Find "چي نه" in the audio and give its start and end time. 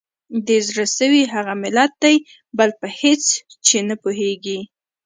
3.65-3.95